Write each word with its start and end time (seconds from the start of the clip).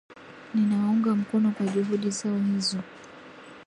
Ninawaunga 0.53 1.15
mkono 1.15 1.51
kwa 1.51 1.65
juhudi 1.65 2.09
zao 2.09 2.37
hizo 2.37 2.77